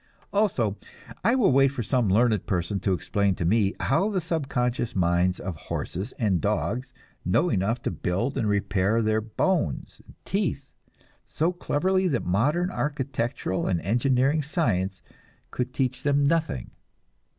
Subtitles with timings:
[0.33, 0.77] Also
[1.23, 5.39] I will wait for some learned person to explain to me how the subconscious minds
[5.39, 6.91] of horses and dogs
[7.23, 10.65] know enough to build and repair their bones and teeth,
[11.27, 15.03] so cleverly that modern architectural and engineering science
[15.51, 16.71] could teach them nothing.